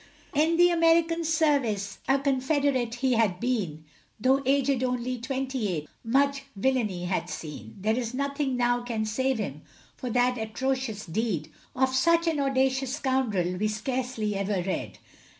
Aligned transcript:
In 0.33 0.57
the 0.57 0.71
American 0.71 1.23
service, 1.23 1.99
A 2.09 2.17
Confederate, 2.17 2.95
he 2.95 3.13
had 3.13 3.39
been, 3.39 3.85
Though 4.19 4.41
aged 4.47 4.83
only 4.83 5.19
twenty 5.19 5.67
eight, 5.71 5.87
Much 6.03 6.41
villany 6.55 7.05
had 7.05 7.29
seen; 7.29 7.75
There 7.79 7.95
is 7.95 8.11
nothing 8.11 8.57
now 8.57 8.81
can 8.81 9.05
save 9.05 9.37
him, 9.37 9.61
For 9.95 10.09
that 10.09 10.39
atrocious 10.39 11.05
deed. 11.05 11.51
Of 11.75 11.89
such 11.93 12.25
an 12.25 12.39
audacious 12.39 12.95
scoundrel 12.95 13.57
We 13.57 13.67
scarcely 13.67 14.35
ever 14.35 14.63
read. 14.63 14.97